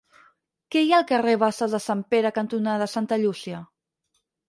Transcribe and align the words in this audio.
Què 0.75 0.81
hi 0.85 0.89
ha 0.93 0.95
al 1.01 1.05
carrer 1.11 1.35
Basses 1.45 1.77
de 1.77 1.81
Sant 1.85 2.03
Pere 2.17 2.35
cantonada 2.41 2.91
Santa 2.97 3.25
Llúcia? 3.25 3.65